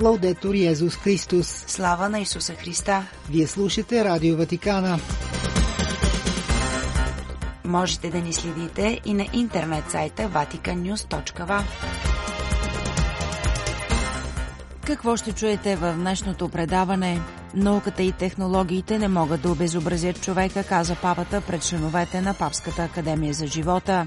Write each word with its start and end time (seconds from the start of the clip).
Лаудетор 0.00 0.54
Йезус 0.54 0.96
Христос. 0.96 1.64
Слава 1.66 2.08
на 2.08 2.20
Исуса 2.20 2.54
Христа. 2.54 3.06
Вие 3.30 3.46
слушате 3.46 4.04
Радио 4.04 4.36
Ватикана. 4.36 4.98
Можете 7.64 8.10
да 8.10 8.18
ни 8.18 8.32
следите 8.32 9.00
и 9.04 9.14
на 9.14 9.26
интернет 9.32 9.90
сайта 9.90 10.22
vaticannews.va. 10.22 11.62
Какво 14.86 15.16
ще 15.16 15.32
чуете 15.32 15.76
в 15.76 15.94
днешното 15.94 16.48
предаване? 16.48 17.20
Науката 17.54 18.02
и 18.02 18.12
технологиите 18.12 18.98
не 18.98 19.08
могат 19.08 19.42
да 19.42 19.50
обезобразят 19.50 20.22
човека, 20.22 20.64
каза 20.64 20.96
папата 21.02 21.40
пред 21.40 21.62
членовете 21.62 22.20
на 22.20 22.34
Папската 22.34 22.82
академия 22.82 23.34
за 23.34 23.46
живота. 23.46 24.06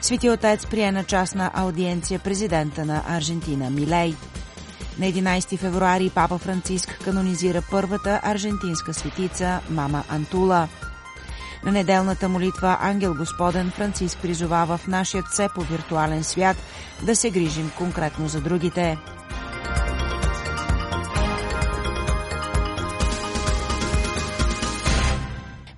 Свети 0.00 0.28
отец 0.28 0.66
прие 0.66 0.92
на 0.92 1.04
частна 1.04 1.50
аудиенция 1.54 2.18
президента 2.18 2.84
на 2.84 3.02
Аржентина 3.08 3.70
Милей. 3.70 4.14
На 4.98 5.06
11 5.06 5.58
февруари 5.58 6.10
папа 6.14 6.38
Франциск 6.38 6.98
канонизира 7.04 7.62
първата 7.70 8.20
аржентинска 8.22 8.94
светица 8.94 9.60
Мама 9.70 10.04
Антула. 10.08 10.68
На 11.64 11.72
неделната 11.72 12.28
молитва 12.28 12.78
Ангел 12.80 13.14
Господен 13.14 13.70
Франциск 13.70 14.18
призовава 14.22 14.76
в 14.76 14.86
нашия 14.86 15.22
все 15.22 15.48
по 15.54 15.60
виртуален 15.60 16.24
свят 16.24 16.56
да 17.06 17.16
се 17.16 17.30
грижим 17.30 17.70
конкретно 17.78 18.28
за 18.28 18.40
другите. 18.40 18.98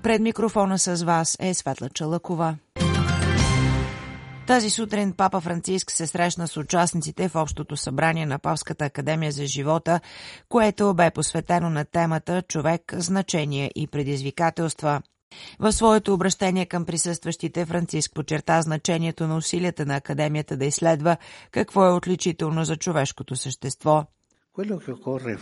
Пред 0.03 0.21
микрофона 0.21 0.79
с 0.79 1.03
вас 1.03 1.37
е 1.41 1.55
Светла 1.55 1.89
Чалъкова. 1.89 2.57
Тази 4.47 4.71
сутрин 4.71 5.13
папа 5.13 5.41
Франциск 5.41 5.91
се 5.91 6.07
срещна 6.07 6.49
с 6.49 6.57
участниците 6.57 7.29
в 7.29 7.37
Общото 7.37 7.77
събрание 7.77 8.27
на 8.27 8.39
Павската 8.39 8.85
академия 8.85 9.33
за 9.33 9.47
живота, 9.47 10.01
което 10.49 10.95
бе 10.95 11.11
посветено 11.11 11.71
на 11.71 11.85
темата 11.85 12.43
Човек, 12.43 12.95
значение 12.97 13.71
и 13.77 13.87
предизвикателства. 13.87 15.03
В 15.59 15.73
своето 15.73 16.15
обращение 16.15 16.67
към 16.67 16.85
присъстващите 16.85 17.67
Франциск 17.67 18.15
подчерта 18.15 18.63
значението 18.63 19.27
на 19.27 19.37
усилията 19.37 19.87
на 19.87 19.97
Академията 19.97 20.57
да 20.57 20.65
изследва 20.65 21.17
какво 21.51 21.87
е 21.87 21.93
отличително 21.93 22.65
за 22.65 22.77
човешкото 22.77 23.37
същество. 23.37 24.05
Quello 24.57 24.79
che 24.79 24.93
occorre 24.93 25.37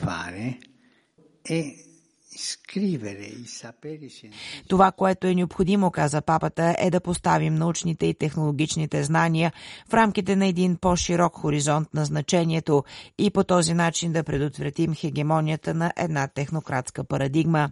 това, 4.69 4.93
което 4.93 5.27
е 5.27 5.35
необходимо, 5.35 5.91
каза 5.91 6.23
папата, 6.23 6.75
е 6.79 6.91
да 6.91 7.01
поставим 7.01 7.55
научните 7.55 8.07
и 8.07 8.15
технологичните 8.15 9.03
знания 9.03 9.53
в 9.89 9.95
рамките 9.95 10.37
на 10.37 10.47
един 10.47 10.77
по-широк 10.77 11.37
хоризонт 11.37 11.95
на 11.95 12.05
значението 12.05 12.85
и 13.19 13.31
по 13.31 13.45
този 13.45 13.75
начин 13.75 14.13
да 14.13 14.25
предотвратим 14.25 14.95
хегемонията 14.95 15.75
на 15.75 15.93
една 15.97 16.29
технократска 16.29 17.05
парадигма. 17.05 17.71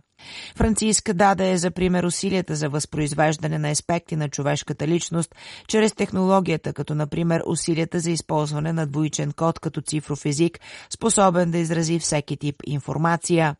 Франциск 0.56 1.12
даде 1.12 1.56
за 1.56 1.70
пример 1.70 2.04
усилията 2.04 2.54
за 2.54 2.68
възпроизвеждане 2.68 3.58
на 3.58 3.70
аспекти 3.70 4.16
на 4.16 4.28
човешката 4.28 4.88
личност 4.88 5.34
чрез 5.68 5.92
технологията, 5.92 6.72
като 6.72 6.94
например 6.94 7.42
усилията 7.46 8.00
за 8.00 8.10
използване 8.10 8.72
на 8.72 8.86
двоичен 8.86 9.32
код 9.32 9.58
като 9.58 9.80
цифров 9.80 10.26
език, 10.26 10.60
способен 10.94 11.50
да 11.50 11.58
изрази 11.58 11.98
всеки 11.98 12.36
тип 12.36 12.56
информация. 12.66 13.56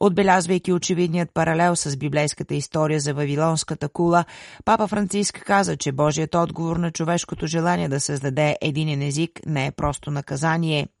Отбелязвайки 0.00 0.72
очевидният 0.72 1.30
паралел 1.34 1.76
с 1.76 1.96
библейската 1.96 2.54
история 2.54 3.00
за 3.00 3.14
Вавилонската 3.14 3.88
кула, 3.88 4.24
папа 4.64 4.88
Франциск 4.88 5.42
каза, 5.46 5.76
че 5.76 5.92
Божият 5.92 6.34
отговор 6.34 6.76
на 6.76 6.90
човешкото 6.90 7.46
желание 7.46 7.88
да 7.88 8.00
създаде 8.00 8.56
единен 8.60 9.02
език 9.02 9.40
не 9.46 9.66
е 9.66 9.72
просто 9.72 10.10
наказание– 10.10 10.88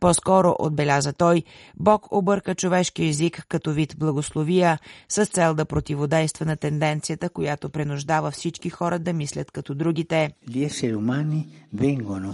по-скоро, 0.00 0.56
отбеляза 0.58 1.12
той, 1.12 1.42
Бог 1.76 2.12
обърка 2.12 2.54
човешки 2.54 3.04
език 3.04 3.46
като 3.48 3.72
вид 3.72 3.94
благословия 3.98 4.78
с 5.08 5.26
цел 5.26 5.54
да 5.54 5.64
противодейства 5.64 6.46
на 6.46 6.56
тенденцията, 6.56 7.28
която 7.28 7.70
принуждава 7.70 8.30
всички 8.30 8.70
хора 8.70 8.98
да 8.98 9.12
мислят 9.12 9.50
като 9.50 9.74
другите. 9.74 10.32
Gli 10.48 10.64
esseri 10.64 10.94
umani 10.94 11.40
vengono 11.72 12.32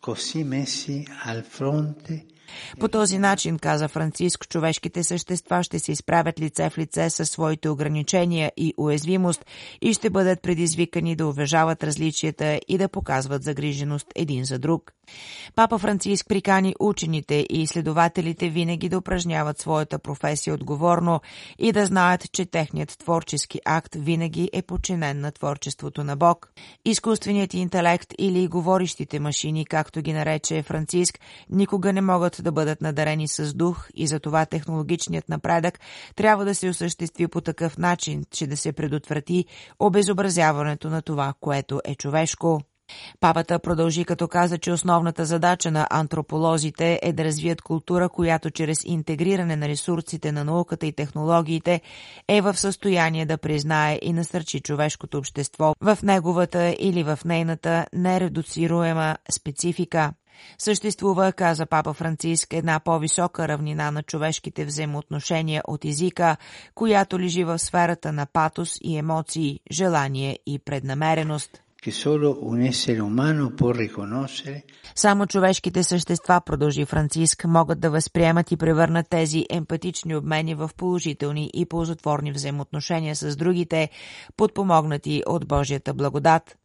così 0.00 0.44
messi 0.44 0.96
al 1.24 1.42
fronte 1.42 2.14
по 2.80 2.88
този 2.88 3.18
начин, 3.18 3.58
каза 3.58 3.88
Франциск, 3.88 4.48
човешките 4.48 5.04
същества 5.04 5.62
ще 5.62 5.78
се 5.78 5.92
изправят 5.92 6.40
лице 6.40 6.70
в 6.70 6.78
лице 6.78 7.10
със 7.10 7.30
своите 7.30 7.68
ограничения 7.68 8.52
и 8.56 8.74
уязвимост 8.76 9.46
и 9.82 9.94
ще 9.94 10.10
бъдат 10.10 10.42
предизвикани 10.42 11.16
да 11.16 11.26
уважават 11.26 11.84
различията 11.84 12.60
и 12.68 12.78
да 12.78 12.88
показват 12.88 13.42
загриженост 13.42 14.06
един 14.16 14.44
за 14.44 14.58
друг. 14.58 14.92
Папа 15.54 15.78
Франциск 15.78 16.28
прикани 16.28 16.74
учените 16.80 17.46
и 17.50 17.62
изследователите 17.62 18.48
винаги 18.48 18.88
да 18.88 18.98
упражняват 18.98 19.58
своята 19.58 19.98
професия 19.98 20.54
отговорно 20.54 21.20
и 21.58 21.72
да 21.72 21.86
знаят, 21.86 22.32
че 22.32 22.46
техният 22.46 22.98
творчески 22.98 23.60
акт 23.64 23.94
винаги 23.98 24.50
е 24.52 24.62
подчинен 24.62 25.20
на 25.20 25.32
творчеството 25.32 26.04
на 26.04 26.16
Бог. 26.16 26.52
Изкуственият 26.84 27.54
интелект 27.54 28.14
или 28.18 28.48
говорещите 28.48 29.20
машини, 29.20 29.66
както 29.66 30.02
ги 30.02 30.12
нарече 30.12 30.62
Франциск, 30.62 31.20
никога 31.50 31.92
не 31.92 32.00
могат 32.00 32.41
да 32.42 32.52
бъдат 32.52 32.80
надарени 32.80 33.28
с 33.28 33.54
дух 33.54 33.88
и 33.94 34.06
затова 34.06 34.46
технологичният 34.46 35.28
напредък 35.28 35.80
трябва 36.16 36.44
да 36.44 36.54
се 36.54 36.68
осъществи 36.68 37.28
по 37.28 37.40
такъв 37.40 37.78
начин, 37.78 38.24
че 38.30 38.46
да 38.46 38.56
се 38.56 38.72
предотврати 38.72 39.44
обезобразяването 39.78 40.90
на 40.90 41.02
това, 41.02 41.34
което 41.40 41.80
е 41.84 41.94
човешко. 41.94 42.60
Папата 43.20 43.58
продължи 43.58 44.04
като 44.04 44.28
каза, 44.28 44.58
че 44.58 44.72
основната 44.72 45.24
задача 45.24 45.70
на 45.70 45.86
антрополозите 45.90 47.00
е 47.02 47.12
да 47.12 47.24
развият 47.24 47.62
култура, 47.62 48.08
която 48.08 48.50
чрез 48.50 48.78
интегриране 48.84 49.56
на 49.56 49.68
ресурсите 49.68 50.32
на 50.32 50.44
науката 50.44 50.86
и 50.86 50.92
технологиите 50.92 51.80
е 52.28 52.40
в 52.40 52.54
състояние 52.54 53.26
да 53.26 53.38
признае 53.38 53.98
и 54.02 54.12
насърчи 54.12 54.60
човешкото 54.60 55.18
общество 55.18 55.74
в 55.80 55.98
неговата 56.02 56.76
или 56.78 57.02
в 57.02 57.18
нейната 57.24 57.86
нередуцируема 57.92 59.16
специфика. 59.32 60.12
Съществува, 60.58 61.32
каза 61.32 61.66
папа 61.66 61.92
Франциск, 61.92 62.54
една 62.54 62.80
по-висока 62.80 63.48
равнина 63.48 63.90
на 63.90 64.02
човешките 64.02 64.64
взаимоотношения 64.64 65.62
от 65.68 65.84
езика, 65.84 66.36
която 66.74 67.20
лежи 67.20 67.44
в 67.44 67.58
сферата 67.58 68.12
на 68.12 68.26
патос 68.26 68.78
и 68.82 68.96
емоции, 68.96 69.60
желание 69.70 70.38
и 70.46 70.58
преднамереност. 70.58 71.62
Само 74.94 75.26
човешките 75.26 75.82
същества, 75.82 76.40
продължи 76.46 76.84
Франциск, 76.84 77.44
могат 77.44 77.80
да 77.80 77.90
възприемат 77.90 78.52
и 78.52 78.56
превърнат 78.56 79.06
тези 79.10 79.46
емпатични 79.50 80.16
обмени 80.16 80.54
в 80.54 80.70
положителни 80.76 81.50
и 81.54 81.66
ползотворни 81.66 82.32
взаимоотношения 82.32 83.16
с 83.16 83.36
другите, 83.36 83.90
подпомогнати 84.36 85.22
от 85.26 85.48
Божията 85.48 85.94
благодат. 85.94 86.56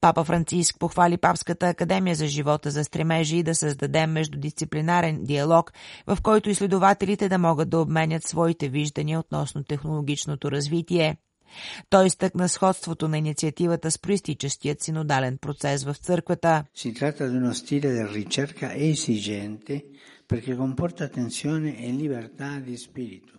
Папа 0.00 0.24
Франциск 0.24 0.76
похвали 0.78 1.16
Папската 1.16 1.68
академия 1.68 2.16
за 2.16 2.26
живота 2.26 2.70
за 2.70 2.84
стремежи 2.84 3.42
да 3.42 3.54
създаде 3.54 4.06
междудисциплинарен 4.06 5.24
диалог, 5.24 5.72
в 6.06 6.18
който 6.22 6.50
изследователите 6.50 7.28
да 7.28 7.38
могат 7.38 7.70
да 7.70 7.80
обменят 7.80 8.24
своите 8.24 8.68
виждания 8.68 9.20
относно 9.20 9.64
технологичното 9.64 10.50
развитие. 10.50 11.16
Той 11.90 12.06
изтъкна 12.06 12.48
сходството 12.48 13.08
на 13.08 13.18
инициативата 13.18 13.90
с 13.90 13.98
проистичащият 13.98 14.82
синодален 14.82 15.38
процес 15.38 15.84
в 15.84 15.94
църквата. 15.94 16.64
Си 16.74 16.94
трата 16.94 17.30
di 17.30 17.36
uno 17.36 17.54
stile 17.54 17.88
di 17.96 18.04
ricerca 18.18 18.74
esigente 18.90 19.84
perché 20.28 20.54
comporta 20.56 21.04
attenzione 21.04 21.70
e 21.84 21.90
libertà 21.90 22.60
di 22.60 22.76
spirito. 22.76 23.37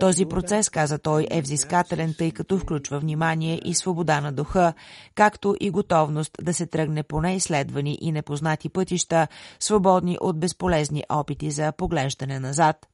Този 0.00 0.26
процес, 0.26 0.70
каза 0.70 0.98
той, 0.98 1.26
е 1.30 1.42
взискателен, 1.42 2.14
тъй 2.18 2.30
като 2.30 2.58
включва 2.58 2.98
внимание 2.98 3.60
и 3.64 3.74
свобода 3.74 4.20
на 4.20 4.32
духа, 4.32 4.72
както 5.14 5.56
и 5.60 5.70
готовност 5.70 6.32
да 6.42 6.54
се 6.54 6.66
тръгне 6.66 7.02
по 7.02 7.20
неизследвани 7.20 7.98
и 8.00 8.12
непознати 8.12 8.68
пътища, 8.68 9.28
свободни 9.60 10.18
от 10.20 10.40
безполезни 10.40 11.04
опити 11.08 11.50
за 11.50 11.72
поглеждане 11.72 12.40
назад. 12.40 12.88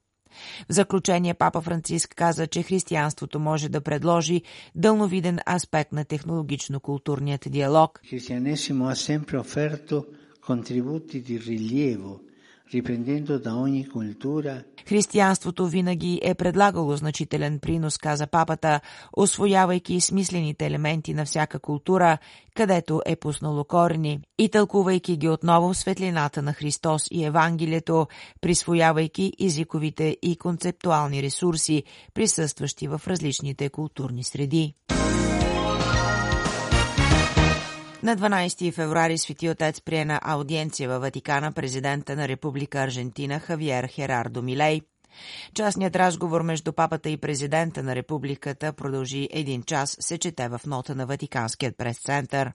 В 0.69 0.73
заключение 0.73 1.35
папа 1.35 1.61
Франциск 1.61 2.15
каза, 2.17 2.47
че 2.47 2.63
християнството 2.63 3.41
може 3.41 3.69
да 3.69 3.81
предложи 3.81 4.43
дълновиден 4.75 5.39
аспект 5.55 5.93
на 5.93 6.05
технологично-културният 6.05 7.51
диалог. 7.51 8.01
Християнесимо 8.11 8.85
ha 8.91 8.95
sempre 8.95 9.37
offerto 9.39 10.07
contributi 10.49 11.17
di 11.29 11.37
rilievo 11.39 12.13
Християнството 14.89 15.67
винаги 15.67 16.21
е 16.23 16.35
предлагало 16.35 16.97
значителен 16.97 17.59
принос, 17.59 17.99
каза 17.99 18.27
папата, 18.27 18.81
освоявайки 19.17 20.01
смислените 20.01 20.67
елементи 20.67 21.15
на 21.15 21.25
всяка 21.25 21.59
култура, 21.59 22.19
където 22.57 23.03
е 23.07 23.17
пуснало 23.17 23.65
корени, 23.65 24.21
и 24.39 24.49
тълкувайки 24.49 25.17
ги 25.17 25.29
отново 25.29 25.73
в 25.73 25.79
светлината 25.79 26.43
на 26.43 26.53
Христос 26.53 27.07
и 27.11 27.25
Евангелието, 27.25 28.07
присвоявайки 28.41 29.33
езиковите 29.41 30.17
и 30.23 30.37
концептуални 30.37 31.23
ресурси, 31.23 31.83
присъстващи 32.15 32.89
в 32.89 33.01
различните 33.07 33.69
културни 33.69 34.25
среди. 34.25 34.75
На 38.05 38.17
12 38.17 38.73
февруари 38.73 39.19
Свети 39.19 39.49
Отец 39.49 39.81
прие 39.81 40.05
на 40.05 40.21
аудиенция 40.23 40.89
във 40.89 41.01
Ватикана 41.01 41.53
президента 41.53 42.17
на 42.17 42.29
Република 42.29 42.79
Аржентина 42.79 43.41
Хавиер 43.41 43.89
Херардо 43.89 44.43
Милей. 44.43 44.81
Частният 45.55 45.97
разговор 45.97 46.43
между 46.43 46.73
папата 46.73 47.11
и 47.11 47.17
президента 47.17 47.83
на 47.83 47.95
републиката 47.95 48.73
продължи 48.73 49.29
един 49.33 49.63
час, 49.63 49.97
се 50.01 50.19
чете 50.19 50.49
в 50.49 50.61
нота 50.67 50.95
на 50.95 51.07
Ватиканският 51.07 51.77
прес-център. 51.77 52.53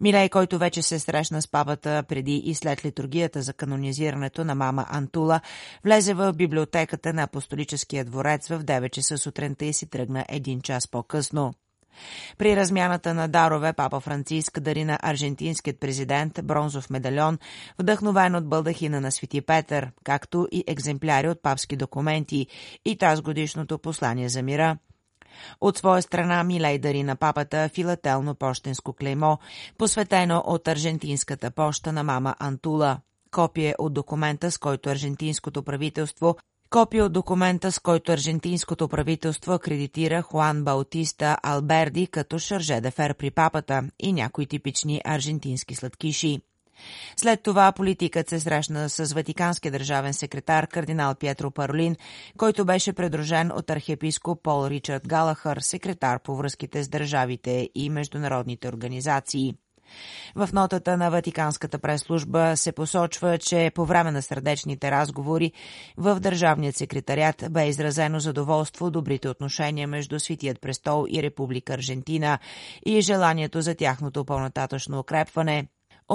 Милей, 0.00 0.28
който 0.28 0.58
вече 0.58 0.82
се 0.82 0.98
срещна 0.98 1.42
с 1.42 1.48
папата 1.48 2.04
преди 2.08 2.36
и 2.36 2.54
след 2.54 2.84
литургията 2.84 3.42
за 3.42 3.52
канонизирането 3.52 4.44
на 4.44 4.54
мама 4.54 4.86
Антула, 4.88 5.40
влезе 5.84 6.14
в 6.14 6.32
библиотеката 6.32 7.12
на 7.12 7.22
апостолическия 7.22 8.04
дворец 8.04 8.48
в 8.48 8.64
9 8.64 8.90
часа 8.90 9.18
сутринта 9.18 9.64
и 9.64 9.72
си 9.72 9.86
тръгна 9.86 10.24
един 10.28 10.60
час 10.60 10.88
по-късно. 10.88 11.54
При 12.38 12.56
размяната 12.56 13.14
на 13.14 13.28
дарове 13.28 13.72
папа 13.72 14.00
Франциск 14.00 14.60
дари 14.60 14.84
на 14.84 14.98
аржентинският 15.02 15.80
президент 15.80 16.40
бронзов 16.44 16.90
медальон, 16.90 17.38
вдъхновен 17.78 18.34
от 18.34 18.48
бълдахина 18.48 19.00
на 19.00 19.12
Свети 19.12 19.40
Петър, 19.40 19.90
както 20.04 20.48
и 20.52 20.64
екземпляри 20.66 21.28
от 21.28 21.42
папски 21.42 21.76
документи 21.76 22.46
и 22.84 22.98
тази 22.98 23.22
годишното 23.22 23.78
послание 23.78 24.28
за 24.28 24.42
мира. 24.42 24.78
От 25.60 25.78
своя 25.78 26.02
страна 26.02 26.44
Милей 26.44 26.78
дари 26.78 27.02
на 27.02 27.16
папата 27.16 27.70
филателно 27.74 28.34
почтенско 28.34 28.92
клеймо, 28.92 29.38
посветено 29.78 30.42
от 30.46 30.68
аржентинската 30.68 31.50
поща 31.50 31.92
на 31.92 32.02
мама 32.02 32.34
Антула. 32.38 33.00
Копие 33.30 33.74
от 33.78 33.92
документа, 33.92 34.50
с 34.50 34.58
който 34.58 34.90
аржентинското 34.90 35.62
правителство 35.62 36.36
Копия 36.72 37.04
от 37.04 37.12
документа, 37.12 37.72
с 37.72 37.78
който 37.78 38.12
аржентинското 38.12 38.88
правителство 38.88 39.52
акредитира 39.52 40.22
Хуан 40.22 40.64
Баутиста 40.64 41.36
Алберди 41.42 42.06
като 42.06 42.38
шарже 42.38 42.80
де 42.80 42.90
фер 42.90 43.14
при 43.14 43.30
папата 43.30 43.82
и 44.00 44.12
някои 44.12 44.46
типични 44.46 45.00
аржентински 45.04 45.74
сладкиши. 45.74 46.40
След 47.16 47.42
това 47.42 47.72
политикът 47.72 48.28
се 48.28 48.40
срещна 48.40 48.90
с 48.90 49.12
ватиканския 49.12 49.72
държавен 49.72 50.14
секретар 50.14 50.66
кардинал 50.66 51.14
Пьетро 51.14 51.50
Паролин, 51.50 51.96
който 52.38 52.64
беше 52.64 52.92
предружен 52.92 53.52
от 53.52 53.70
архиепископ 53.70 54.42
Пол 54.42 54.66
Ричард 54.68 55.08
Галахър, 55.08 55.58
секретар 55.60 56.22
по 56.22 56.36
връзките 56.36 56.84
с 56.84 56.88
държавите 56.88 57.68
и 57.74 57.90
международните 57.90 58.68
организации. 58.68 59.54
В 60.34 60.48
нотата 60.52 60.96
на 60.96 61.10
Ватиканската 61.10 61.78
прес-служба 61.78 62.56
се 62.56 62.72
посочва, 62.72 63.38
че 63.38 63.72
по 63.74 63.84
време 63.84 64.10
на 64.10 64.22
сърдечните 64.22 64.90
разговори 64.90 65.52
в 65.96 66.20
Държавният 66.20 66.76
секретарят 66.76 67.44
бе 67.50 67.68
изразено 67.68 68.20
задоволство 68.20 68.90
добрите 68.90 69.28
отношения 69.28 69.88
между 69.88 70.20
Светият 70.20 70.60
престол 70.60 71.06
и 71.10 71.22
Република 71.22 71.74
Аржентина 71.74 72.38
и 72.86 73.00
желанието 73.00 73.60
за 73.60 73.74
тяхното 73.74 74.24
по-нататъчно 74.24 74.98
укрепване, 74.98 75.66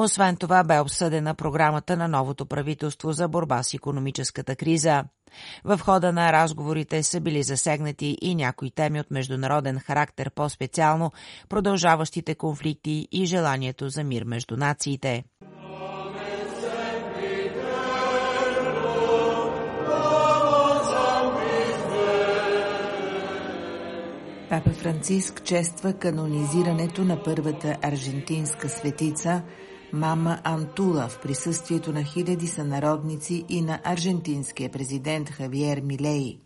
освен 0.03 0.35
това 0.35 0.63
бе 0.63 0.79
обсъдена 0.79 1.35
програмата 1.35 1.97
на 1.97 2.07
новото 2.07 2.45
правителство 2.45 3.11
за 3.11 3.27
борба 3.27 3.63
с 3.63 3.73
економическата 3.73 4.55
криза. 4.55 5.03
В 5.63 5.79
хода 5.79 6.11
на 6.11 6.33
разговорите 6.33 7.03
са 7.03 7.21
били 7.21 7.43
засегнати 7.43 8.17
и 8.21 8.35
някои 8.35 8.71
теми 8.71 8.99
от 8.99 9.11
международен 9.11 9.79
характер, 9.79 10.31
по-специално 10.35 11.11
продължаващите 11.49 12.35
конфликти 12.35 13.07
и 13.11 13.25
желанието 13.25 13.89
за 13.89 14.03
мир 14.03 14.23
между 14.23 14.57
нациите. 14.57 15.23
Папа 24.49 24.69
Франциск 24.69 25.43
чества 25.43 25.93
канонизирането 25.93 27.01
на 27.03 27.23
първата 27.23 27.77
аржентинска 27.81 28.69
светица– 28.69 29.41
Мама 29.97 30.39
Антула 30.43 31.07
в 31.09 31.21
присъствието 31.21 31.93
на 31.93 32.03
хиляди 32.03 32.47
сънародници 32.47 33.45
и 33.49 33.61
на 33.61 33.79
аржентинския 33.83 34.71
президент 34.71 35.29
Хавиер 35.29 35.81
Милей. 35.81 36.39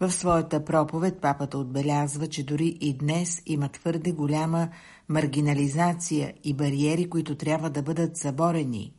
В 0.00 0.10
своята 0.12 0.64
проповед 0.64 1.20
папата 1.20 1.58
отбелязва, 1.58 2.26
че 2.26 2.44
дори 2.44 2.78
и 2.80 2.94
днес 2.94 3.42
има 3.46 3.68
твърде 3.68 4.12
голяма 4.12 4.68
маргинализация 5.08 6.34
и 6.44 6.54
бариери, 6.54 7.10
които 7.10 7.34
трябва 7.34 7.70
да 7.70 7.82
бъдат 7.82 8.16
заборени 8.16 8.92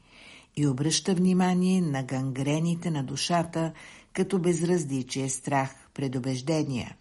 и 0.56 0.68
обръща 0.68 1.14
внимание 1.14 1.82
на 1.82 2.04
гангрените 2.04 2.92
на 2.92 3.04
душата 3.04 3.72
като 4.14 4.40
безразличие, 4.40 5.30
страх, 5.30 5.76
предубеждения. 5.94 6.96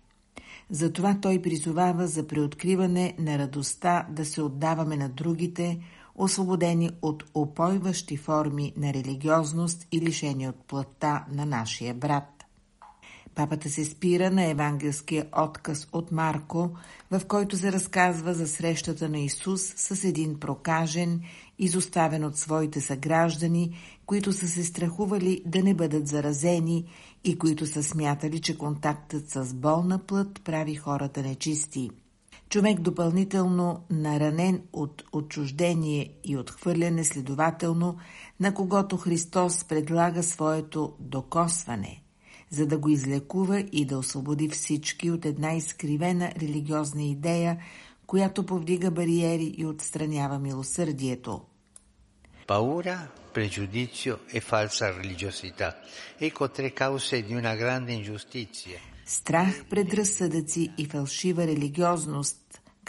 Затова 0.70 1.18
той 1.22 1.42
призовава 1.42 2.06
за 2.06 2.26
преоткриване 2.26 3.14
на 3.18 3.38
радостта 3.38 4.06
да 4.10 4.24
се 4.24 4.42
отдаваме 4.42 4.96
на 4.96 5.08
другите– 5.08 5.78
освободени 6.20 6.90
от 7.02 7.24
опойващи 7.34 8.16
форми 8.16 8.72
на 8.76 8.94
религиозност 8.94 9.86
и 9.92 10.00
лишени 10.00 10.48
от 10.48 10.64
плътта 10.64 11.24
на 11.32 11.46
нашия 11.46 11.94
брат. 11.94 12.44
Папата 13.34 13.70
се 13.70 13.84
спира 13.84 14.30
на 14.30 14.44
евангелския 14.44 15.26
отказ 15.36 15.88
от 15.92 16.12
Марко, 16.12 16.70
в 17.10 17.20
който 17.28 17.56
се 17.56 17.72
разказва 17.72 18.34
за 18.34 18.48
срещата 18.48 19.08
на 19.08 19.18
Исус 19.18 19.60
с 19.76 20.04
един 20.04 20.40
прокажен, 20.40 21.20
изоставен 21.58 22.24
от 22.24 22.36
своите 22.36 22.80
съграждани, 22.80 23.76
които 24.06 24.32
са 24.32 24.48
се 24.48 24.64
страхували 24.64 25.42
да 25.46 25.62
не 25.62 25.74
бъдат 25.74 26.08
заразени 26.08 26.84
и 27.24 27.38
които 27.38 27.66
са 27.66 27.82
смятали, 27.82 28.40
че 28.40 28.58
контактът 28.58 29.30
с 29.30 29.54
болна 29.54 29.98
плът 29.98 30.40
прави 30.44 30.74
хората 30.74 31.22
нечисти– 31.22 31.90
Човек 32.50 32.80
допълнително 32.80 33.84
наранен 33.90 34.62
от 34.72 35.04
отчуждение 35.12 36.12
и 36.24 36.36
отхвърляне, 36.36 37.04
следователно, 37.04 37.98
на 38.40 38.54
когото 38.54 38.96
Христос 38.96 39.64
предлага 39.64 40.22
своето 40.22 40.96
докосване, 41.00 42.02
за 42.50 42.66
да 42.66 42.78
го 42.78 42.88
излекува 42.88 43.60
и 43.72 43.84
да 43.84 43.98
освободи 43.98 44.48
всички 44.48 45.10
от 45.10 45.24
една 45.24 45.52
изкривена 45.52 46.32
религиозна 46.40 47.02
идея, 47.02 47.58
която 48.06 48.46
повдига 48.46 48.90
бариери 48.90 49.54
и 49.58 49.66
отстранява 49.66 50.38
милосърдието. 50.38 51.40
Paura, 52.46 52.96
pregiudizio 53.34 54.14
e 54.36 54.40
falsa 54.40 54.86
religiosità. 55.00 55.68
Ecco 56.28 56.44
tre 56.56 56.68
cause 56.80 57.16
di 57.26 57.32
una 57.42 57.54
grande 57.62 57.92
ingiustizia 57.92 58.80
Страх, 59.10 59.64
предразсъдъци 59.70 60.70
и 60.78 60.86
фалшива 60.86 61.46
религиозност, 61.46 62.39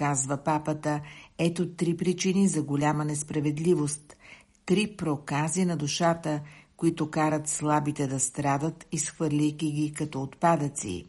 казва 0.01 0.37
папата, 0.37 1.01
ето 1.37 1.69
три 1.69 1.97
причини 1.97 2.47
за 2.47 2.63
голяма 2.63 3.05
несправедливост, 3.05 4.17
три 4.65 4.95
прокази 4.97 5.65
на 5.65 5.77
душата, 5.77 6.41
които 6.77 7.09
карат 7.09 7.47
слабите 7.47 8.07
да 8.07 8.19
страдат, 8.19 8.87
изхвърляйки 8.91 9.71
ги 9.71 9.93
като 9.93 10.21
отпадъци. 10.21 11.05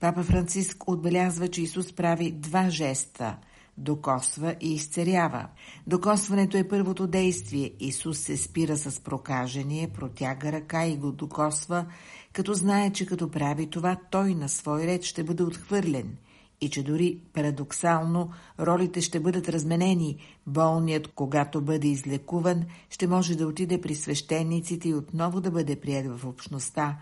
Папа 0.00 0.22
Франциск 0.22 0.88
отбелязва, 0.88 1.48
че 1.48 1.62
Исус 1.62 1.92
прави 1.92 2.32
два 2.32 2.70
жеста– 2.70 3.36
докосва 3.78 4.54
и 4.60 4.74
изцерява. 4.74 5.48
Докосването 5.86 6.56
е 6.56 6.68
първото 6.68 7.06
действие. 7.06 7.72
Исус 7.80 8.18
се 8.18 8.36
спира 8.36 8.76
с 8.76 9.00
прокажение, 9.00 9.88
протяга 9.88 10.52
ръка 10.52 10.86
и 10.86 10.96
го 10.96 11.12
докосва, 11.12 11.86
като 12.32 12.54
знае, 12.54 12.92
че 12.92 13.06
като 13.06 13.30
прави 13.30 13.66
това, 13.66 13.96
той 14.10 14.34
на 14.34 14.48
свой 14.48 14.86
ред 14.86 15.04
ще 15.04 15.24
бъде 15.24 15.42
отхвърлен 15.42 16.16
и 16.60 16.70
че 16.70 16.82
дори 16.82 17.18
парадоксално 17.32 18.30
ролите 18.60 19.00
ще 19.00 19.20
бъдат 19.20 19.48
разменени. 19.48 20.16
Болният, 20.46 21.08
когато 21.14 21.60
бъде 21.60 21.88
излекуван, 21.88 22.64
ще 22.90 23.06
може 23.06 23.36
да 23.36 23.46
отиде 23.46 23.80
при 23.80 23.94
свещениците 23.94 24.88
и 24.88 24.94
отново 24.94 25.40
да 25.40 25.50
бъде 25.50 25.76
прият 25.76 26.20
в 26.20 26.26
общността, 26.26 26.98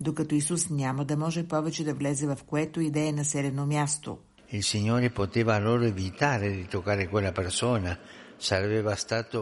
докато 0.00 0.34
Исус 0.34 0.70
няма 0.70 1.04
да 1.04 1.16
може 1.16 1.48
повече 1.48 1.84
да 1.84 1.94
влезе 1.94 2.26
в 2.26 2.38
което 2.46 2.80
и 2.80 2.90
да 2.90 3.00
е 3.00 3.12
населено 3.12 3.66
място. 3.66 4.18
Il 4.52 4.62
Signore 4.62 5.10
poteva 5.10 5.54
allora 5.54 5.86
evitare 5.86 6.48
di 6.50 6.66
toccare 6.66 7.08
quella 7.12 7.32
persona, 7.40 7.90
sarebbe 8.36 8.82
bastato 8.82 9.40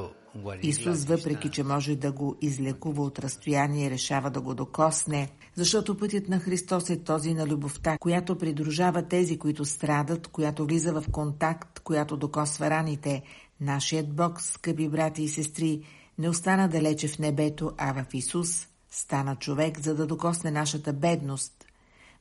Исус, 0.63 1.05
въпреки 1.05 1.51
че 1.51 1.63
може 1.63 1.97
да 1.97 2.13
го 2.13 2.37
излекува 2.41 3.03
от 3.03 3.19
разстояние, 3.19 3.91
решава 3.91 4.31
да 4.31 4.41
го 4.41 4.55
докосне, 4.55 5.31
защото 5.55 5.97
пътят 5.97 6.29
на 6.29 6.39
Христос 6.39 6.91
е 6.91 7.03
този 7.03 7.35
на 7.35 7.47
любовта, 7.47 7.99
която 8.01 8.39
придружава 8.39 9.03
тези, 9.03 9.39
които 9.39 9.65
страдат, 9.65 10.27
която 10.27 10.65
влиза 10.65 10.93
в 10.93 11.05
контакт, 11.13 11.81
която 11.81 12.17
докосва 12.17 12.71
раните. 12.71 13.23
Нашият 13.61 14.15
Бог, 14.15 14.41
скъпи 14.41 14.89
брати 14.89 15.23
и 15.23 15.29
сестри, 15.29 15.83
не 16.19 16.29
остана 16.29 16.69
далече 16.69 17.09
в 17.09 17.19
небето, 17.19 17.73
а 17.79 17.93
в 17.93 18.15
Исус 18.15 18.67
стана 18.91 19.37
човек, 19.37 19.81
за 19.81 19.95
да 19.95 20.07
докосне 20.07 20.51
нашата 20.51 20.93
бедност. 20.93 21.58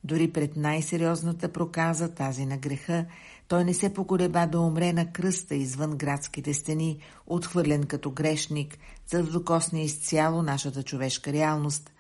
Дори 0.03 0.31
пред 0.31 0.55
най-сериозната 0.55 1.49
проказа, 1.49 2.13
тази 2.13 2.45
на 2.45 2.57
греха, 2.57 3.05
той 3.47 3.63
не 3.63 3.73
се 3.73 3.93
поколеба 3.93 4.47
да 4.47 4.59
умре 4.59 4.93
на 4.93 5.11
кръста 5.11 5.55
извън 5.55 5.97
градските 5.97 6.53
стени, 6.53 6.97
отхвърлен 7.27 7.83
като 7.83 8.11
грешник, 8.11 8.77
за 9.07 9.23
да 9.23 9.31
докосне 9.31 9.83
изцяло 9.83 10.41
нашата 10.41 10.83
човешка 10.83 11.33
реалност. 11.33 11.91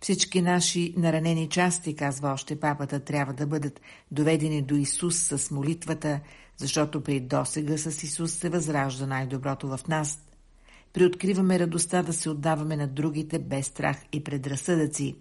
Всички 0.00 0.42
наши 0.42 0.94
наранени 0.96 1.48
части, 1.48 1.96
казва 1.96 2.32
още 2.32 2.60
папата, 2.60 3.00
трябва 3.00 3.32
да 3.32 3.46
бъдат 3.46 3.80
доведени 4.10 4.62
до 4.62 4.74
Исус 4.74 5.16
с 5.16 5.50
молитвата, 5.50 6.20
защото 6.56 7.00
при 7.00 7.20
досега 7.20 7.78
с 7.78 8.02
Исус 8.02 8.32
се 8.32 8.48
възражда 8.48 9.06
най-доброто 9.06 9.68
в 9.68 9.80
нас. 9.88 10.18
Приоткриваме 10.92 11.58
радостта 11.58 12.02
да 12.02 12.12
се 12.12 12.30
отдаваме 12.30 12.76
на 12.76 12.86
другите 12.86 13.38
без 13.38 13.66
страх 13.66 13.96
и 14.12 14.24
предразсъдъци, 14.24 15.16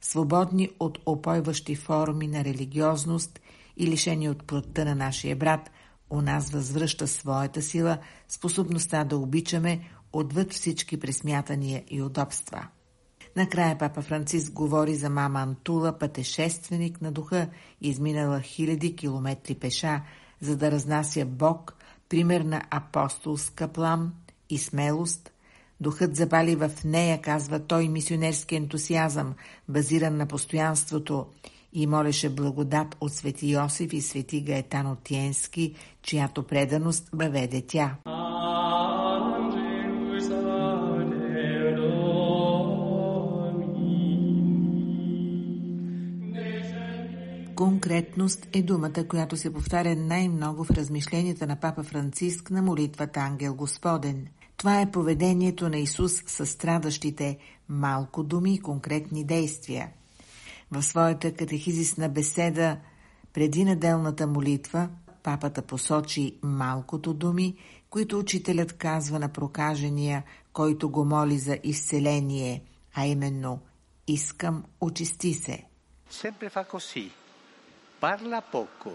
свободни 0.00 0.70
от 0.80 0.98
опойващи 1.06 1.74
форми 1.74 2.28
на 2.28 2.44
религиозност 2.44 3.40
и 3.76 3.86
лишени 3.86 4.28
от 4.28 4.44
плътта 4.44 4.84
на 4.84 4.94
нашия 4.94 5.36
брат, 5.36 5.70
у 6.10 6.20
нас 6.20 6.50
възвръща 6.50 7.06
своята 7.06 7.62
сила, 7.62 7.98
способността 8.28 9.04
да 9.04 9.16
обичаме 9.16 9.90
отвъд 10.12 10.52
всички 10.52 11.00
пресмятания 11.00 11.84
и 11.90 12.02
удобства. 12.02 12.68
Накрая 13.36 13.78
папа 13.78 14.02
Франциск 14.02 14.52
говори 14.52 14.94
за 14.94 15.10
мама 15.10 15.40
Антула, 15.40 15.98
пътешественик 15.98 17.00
на 17.00 17.12
духа, 17.12 17.48
изминала 17.80 18.40
хиляди 18.40 18.96
километри 18.96 19.54
пеша, 19.54 20.02
за 20.40 20.56
да 20.56 20.70
разнася 20.70 21.26
Бог, 21.26 21.76
пример 22.08 22.40
на 22.40 22.62
апостолска 22.70 23.68
плам 23.68 24.14
и 24.50 24.58
смелост. 24.58 25.32
Духът 25.80 26.16
забали 26.16 26.56
в 26.56 26.70
нея, 26.84 27.20
казва 27.22 27.58
той, 27.58 27.88
мисионерски 27.88 28.56
ентусиазъм, 28.56 29.34
базиран 29.68 30.16
на 30.16 30.26
постоянството 30.26 31.26
и 31.72 31.86
молеше 31.86 32.30
благодат 32.30 32.96
от 33.00 33.12
свети 33.12 33.50
Йосиф 33.50 33.92
и 33.92 34.00
свети 34.00 34.40
Гаетан 34.40 34.86
Отиенски, 34.86 35.74
чиято 36.02 36.42
преданост 36.42 37.08
въведе 37.12 37.62
тя. 37.68 37.96
Конкретност 47.56 48.48
е 48.52 48.62
думата, 48.62 49.08
която 49.08 49.36
се 49.36 49.52
повтаря 49.52 49.96
най-много 49.96 50.64
в 50.64 50.70
размишленията 50.70 51.46
на 51.46 51.56
папа 51.56 51.82
Франциск 51.82 52.50
на 52.50 52.62
молитвата 52.62 53.20
Ангел 53.20 53.54
Господен. 53.54 54.26
Това 54.56 54.80
е 54.80 54.90
поведението 54.90 55.68
на 55.68 55.78
Исус 55.78 56.22
със 56.26 56.50
страдащите, 56.50 57.38
малко 57.68 58.22
думи 58.22 58.54
и 58.54 58.60
конкретни 58.60 59.24
действия. 59.24 59.90
В 60.70 60.82
своята 60.82 61.34
катехизисна 61.34 62.08
беседа 62.08 62.78
преди 63.32 63.64
неделната 63.64 64.26
молитва 64.26 64.88
папата 65.22 65.62
посочи 65.62 66.38
малкото 66.42 67.14
думи, 67.14 67.56
които 67.90 68.18
учителят 68.18 68.72
казва 68.72 69.18
на 69.18 69.28
прокажения, 69.28 70.24
който 70.52 70.88
го 70.90 71.04
моли 71.04 71.38
за 71.38 71.58
изцеление, 71.64 72.62
а 72.94 73.06
именно 73.06 73.60
«Искам, 74.08 74.64
очисти 74.80 75.34
се». 75.34 75.64
Sempre 76.10 76.48
fa 76.50 76.64
così. 76.64 77.10
Parla 78.00 78.40
poco 78.54 78.92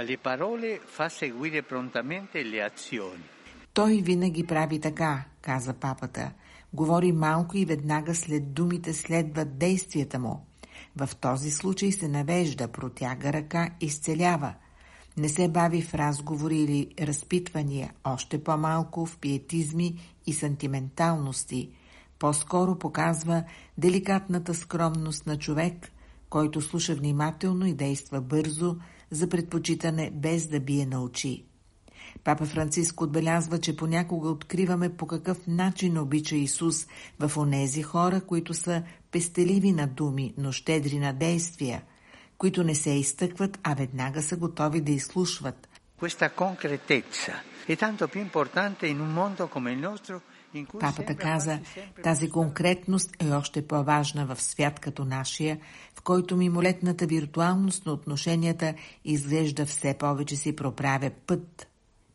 alle 0.00 0.16
parole 0.16 0.80
fa 0.96 1.08
seguire 1.08 1.62
prontamente 1.62 2.42
le 2.52 2.58
azioni. 2.70 3.41
Той 3.74 4.02
винаги 4.02 4.46
прави 4.46 4.80
така, 4.80 5.24
каза 5.40 5.72
папата. 5.72 6.32
Говори 6.72 7.12
малко 7.12 7.56
и 7.56 7.64
веднага 7.64 8.14
след 8.14 8.52
думите 8.52 8.92
следват 8.92 9.58
действията 9.58 10.18
му. 10.18 10.46
В 10.96 11.10
този 11.20 11.50
случай 11.50 11.92
се 11.92 12.08
навежда, 12.08 12.68
протяга 12.68 13.32
ръка, 13.32 13.70
изцелява. 13.80 14.54
Не 15.16 15.28
се 15.28 15.48
бави 15.48 15.82
в 15.82 15.94
разговори 15.94 16.58
или 16.58 16.94
разпитвания, 17.00 17.92
още 18.04 18.44
по-малко 18.44 19.06
в 19.06 19.18
пиетизми 19.18 19.98
и 20.26 20.32
сантименталности. 20.32 21.70
По-скоро 22.18 22.78
показва 22.78 23.44
деликатната 23.78 24.54
скромност 24.54 25.26
на 25.26 25.38
човек, 25.38 25.92
който 26.30 26.60
слуша 26.60 26.94
внимателно 26.94 27.66
и 27.66 27.74
действа 27.74 28.20
бързо 28.20 28.76
за 29.10 29.28
предпочитане 29.28 30.10
без 30.14 30.46
да 30.46 30.60
бие 30.60 30.86
на 30.86 31.02
очи. 31.02 31.44
Папа 32.24 32.46
Франциск 32.46 33.00
отбелязва, 33.00 33.58
че 33.58 33.76
понякога 33.76 34.28
откриваме 34.28 34.96
по 34.96 35.06
какъв 35.06 35.46
начин 35.46 35.98
обича 35.98 36.36
Исус 36.36 36.86
в 37.20 37.36
онези 37.36 37.82
хора, 37.82 38.20
които 38.20 38.54
са 38.54 38.82
пестеливи 39.10 39.72
на 39.72 39.86
думи, 39.86 40.34
но 40.38 40.52
щедри 40.52 40.98
на 40.98 41.12
действия, 41.12 41.82
които 42.38 42.64
не 42.64 42.74
се 42.74 42.90
изтъкват, 42.90 43.58
а 43.62 43.74
веднага 43.74 44.22
са 44.22 44.36
готови 44.36 44.80
да 44.80 44.92
изслушват. 44.92 45.68
Папата 50.80 51.16
каза, 51.16 51.58
тази 52.02 52.30
конкретност 52.30 53.16
е 53.20 53.32
още 53.32 53.66
по-важна 53.66 54.26
в 54.26 54.42
свят 54.42 54.80
като 54.80 55.04
нашия, 55.04 55.58
в 55.94 56.02
който 56.02 56.36
мимолетната 56.36 57.06
виртуалност 57.06 57.86
на 57.86 57.92
отношенията 57.92 58.74
изглежда 59.04 59.66
все 59.66 59.94
повече 59.98 60.36
си 60.36 60.56
проправя 60.56 61.10
път. 61.26 61.68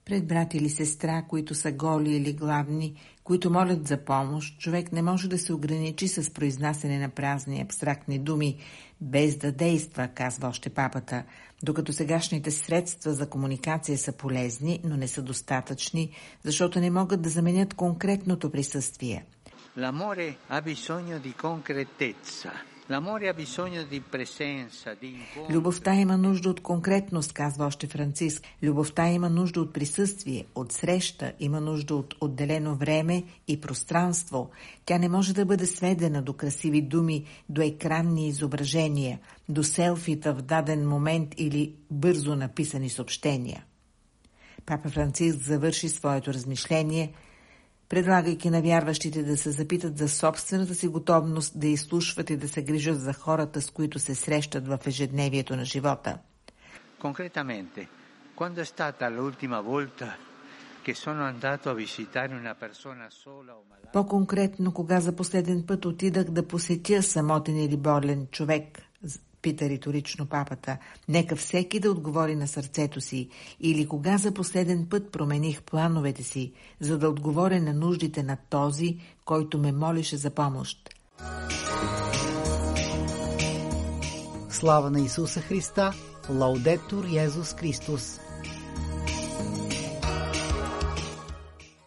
Пред 0.07 0.27
брат 0.27 0.53
или 0.53 0.69
сестра, 0.69 1.23
които 1.27 1.55
са 1.55 1.71
голи 1.71 2.11
или 2.11 2.33
гладни, 2.33 2.93
които 3.23 3.51
молят 3.51 3.87
за 3.87 3.97
помощ, 3.97 4.59
човек 4.59 4.91
не 4.91 5.01
може 5.01 5.29
да 5.29 5.37
се 5.37 5.53
ограничи 5.53 6.07
с 6.07 6.33
произнасяне 6.33 6.99
на 6.99 7.09
празни 7.09 7.61
абстрактни 7.61 8.19
думи, 8.19 8.57
без 9.01 9.37
да 9.37 9.51
действа, 9.51 10.07
казва 10.07 10.47
още 10.47 10.69
папата, 10.69 11.23
докато 11.63 11.93
сегашните 11.93 12.51
средства 12.51 13.13
за 13.13 13.29
комуникация 13.29 13.97
са 13.97 14.11
полезни, 14.11 14.79
но 14.83 14.97
не 14.97 15.07
са 15.07 15.21
достатъчни, 15.21 16.11
защото 16.43 16.79
не 16.79 16.91
могат 16.91 17.21
да 17.21 17.29
заменят 17.29 17.73
конкретното 17.73 18.51
присъствие. 18.51 19.25
L'amore 19.77 20.27
ha 20.49 20.59
bisogno 20.61 21.19
di 21.19 21.33
concretezza. 21.47 22.76
Любовта 25.50 25.94
има 25.94 26.17
нужда 26.17 26.50
от 26.50 26.62
конкретност, 26.62 27.34
казва 27.34 27.65
още 27.65 27.88
Франциск. 27.88 28.44
Любовта 28.63 29.08
има 29.08 29.29
нужда 29.29 29.62
от 29.62 29.74
присъствие, 29.74 30.46
от 30.56 30.72
среща, 30.72 31.34
има 31.39 31.62
нужда 31.62 31.96
от 31.96 32.15
отделено 32.22 32.75
време 32.75 33.24
и 33.48 33.62
пространство. 33.62 34.50
Тя 34.86 34.98
не 34.98 35.10
може 35.10 35.34
да 35.34 35.46
бъде 35.46 35.65
сведена 35.65 36.22
до 36.22 36.34
красиви 36.34 36.82
думи, 36.82 37.25
до 37.50 37.62
екранни 37.62 38.27
изображения, 38.27 39.20
до 39.50 39.63
селфита 39.63 40.34
в 40.34 40.41
даден 40.41 40.88
момент 40.89 41.34
или 41.38 41.75
бързо 41.91 42.36
написани 42.36 42.89
съобщения. 42.89 43.65
Папа 44.65 44.89
Франциск 44.89 45.39
завърши 45.39 45.89
своето 45.89 46.34
размишление– 46.34 47.13
предлагайки 47.89 48.50
на 48.50 48.62
вярващите 48.62 49.24
да 49.24 49.38
се 49.38 49.51
запитат 49.51 49.98
за 49.98 50.10
собствената 50.10 50.75
си 50.75 50.88
готовност 50.88 51.60
да 51.60 51.67
изслушват 51.67 52.29
и 52.29 52.38
да 52.38 52.48
се 52.48 52.63
грижат 52.63 53.01
за 53.01 53.13
хората, 53.13 53.62
с 53.62 53.72
които 53.72 54.00
се 54.00 54.15
срещат 54.15 54.67
в 54.67 54.79
ежедневието 54.86 55.56
на 55.56 55.65
живота. 55.65 56.17
Конкретаменте, 57.00 57.88
quando 58.36 58.60
è 58.65 58.67
stata 58.75 59.03
l'ultima 59.17 59.60
volta 59.74 60.08
che 60.86 60.94
sono 60.96 61.22
andato 61.34 61.70
a 61.70 61.75
visitare 61.86 62.32
una 62.44 62.56
persona 62.56 63.08
sola 63.10 63.53
o 63.53 63.63
malata? 63.70 63.91
По-конкретно, 63.94 64.74
кога 64.74 65.00
за 65.00 65.15
последен 65.15 65.65
път 65.67 65.86
отидах 65.86 66.24
да 66.24 66.48
посетя 66.48 67.03
самотен 67.03 67.58
или 67.58 67.77
болен 67.77 68.27
човек, 68.32 68.82
пита 69.41 69.70
риторично 69.70 70.25
папата. 70.25 70.77
Нека 71.08 71.36
всеки 71.36 71.79
да 71.79 71.91
отговори 71.91 72.36
на 72.36 72.48
сърцето 72.48 73.01
си. 73.01 73.29
Или 73.60 73.88
кога 73.88 74.17
за 74.17 74.34
последен 74.34 74.88
път 74.89 75.12
промених 75.12 75.63
плановете 75.63 76.24
си, 76.24 76.53
за 76.79 76.98
да 76.98 77.10
отговоря 77.10 77.62
на 77.62 77.74
нуждите 77.74 78.24
на 78.24 78.38
този, 78.50 79.00
който 79.25 79.58
ме 79.58 79.72
молеше 79.72 80.17
за 80.17 80.29
помощ. 80.29 80.89
Слава 84.50 84.91
на 84.91 85.00
Исуса 85.00 85.41
Христа! 85.41 85.94
Лаудетур 86.29 87.06
Йезус 87.06 87.53
Христос! 87.53 88.20